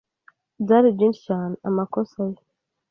Byari 0.63 0.87
byinshi 0.95 1.21
cyane 1.27 1.55
amakosa 1.69 2.19
ye. 2.31 2.41